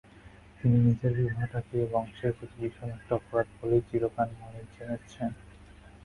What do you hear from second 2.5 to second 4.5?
বিষম একটা অপরাধ বলেই চিরকাল